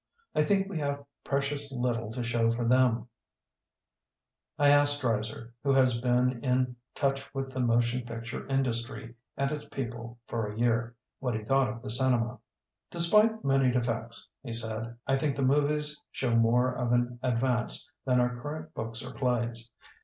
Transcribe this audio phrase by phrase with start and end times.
[0.33, 3.07] I think we have precious little to show for them,*'
[4.57, 9.63] I asked Dreiser, who has been in touch with the motion picture industry and its
[9.65, 12.39] people for a year, what he thought of the cinema.
[12.89, 17.87] "Despite many defects", he said, "I think the movies show more of an ad vance
[18.03, 19.69] than our current books or plays.